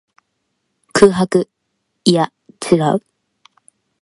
[0.93, 1.47] 空白。
[2.05, 2.33] いや、
[2.71, 3.03] 違う。